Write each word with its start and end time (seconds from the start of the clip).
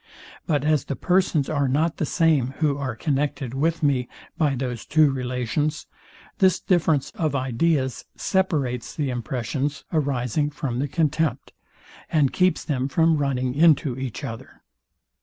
But 0.47 0.65
as 0.65 0.85
the 0.85 0.95
persons 0.95 1.47
are 1.47 1.67
not 1.67 1.97
the 1.97 2.07
same, 2.07 2.55
who 2.57 2.75
are 2.75 2.95
connected 2.95 3.53
with 3.53 3.83
me 3.83 4.09
by 4.35 4.55
those 4.55 4.83
two 4.83 5.11
relations, 5.11 5.85
this 6.39 6.59
difference 6.59 7.11
of 7.11 7.35
ideas 7.35 8.05
separates 8.15 8.95
the 8.95 9.11
impressions 9.11 9.83
arising 9.93 10.49
from 10.49 10.79
the 10.79 10.87
contempt, 10.87 11.53
and 12.11 12.33
keeps 12.33 12.63
them 12.63 12.87
from 12.87 13.17
running 13.17 13.53
into 13.53 13.95
each 13.95 14.23
other. 14.23 14.63